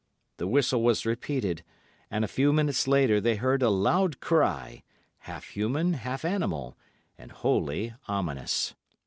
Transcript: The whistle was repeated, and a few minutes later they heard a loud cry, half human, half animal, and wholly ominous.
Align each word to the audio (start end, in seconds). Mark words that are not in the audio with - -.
The 0.37 0.47
whistle 0.47 0.81
was 0.81 1.05
repeated, 1.05 1.63
and 2.09 2.25
a 2.25 2.27
few 2.27 2.51
minutes 2.51 2.87
later 2.87 3.21
they 3.21 3.35
heard 3.35 3.61
a 3.61 3.69
loud 3.69 4.19
cry, 4.19 4.81
half 5.19 5.49
human, 5.49 5.93
half 5.93 6.25
animal, 6.25 6.75
and 7.19 7.31
wholly 7.31 7.93
ominous. 8.07 8.73